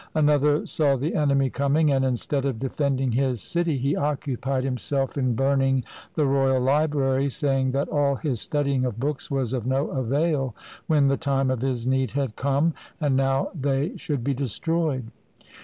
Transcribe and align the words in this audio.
Another 0.15 0.65
saw 0.65 0.95
the 0.97 1.13
enemy 1.13 1.51
coming, 1.51 1.91
and 1.91 2.03
instead 2.03 2.43
of 2.43 2.57
defending 2.57 3.11
his 3.11 3.39
city, 3.39 3.77
he 3.77 3.95
occupied 3.95 4.63
him 4.63 4.79
self 4.79 5.15
in 5.15 5.35
burning 5.35 5.83
the 6.15 6.25
royal 6.25 6.59
library, 6.59 7.29
saying 7.29 7.69
that 7.73 7.87
all 7.87 8.15
his 8.15 8.41
studying 8.41 8.83
of 8.83 8.99
books 8.99 9.29
was 9.29 9.53
of 9.53 9.67
no 9.67 9.89
avail 9.91 10.55
when 10.87 11.05
the 11.07 11.17
time 11.17 11.51
of 11.51 11.61
his 11.61 11.85
need 11.85 12.09
had 12.13 12.35
come, 12.35 12.73
and 12.99 13.15
now 13.15 13.51
they 13.53 13.95
should 13.95 14.23
be 14.23 14.33
destroyed. 14.33 15.11